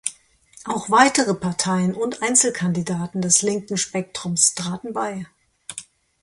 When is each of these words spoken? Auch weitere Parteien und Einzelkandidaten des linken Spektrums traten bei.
Auch 0.65 0.89
weitere 0.89 1.35
Parteien 1.35 1.93
und 1.93 2.23
Einzelkandidaten 2.23 3.21
des 3.21 3.43
linken 3.43 3.77
Spektrums 3.77 4.55
traten 4.55 4.93
bei. 4.93 5.27